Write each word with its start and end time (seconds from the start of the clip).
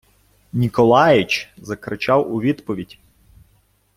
Ніколаіч 0.53 1.49
закричав 1.57 2.33
у 2.33 2.41
відповідь. 2.41 2.97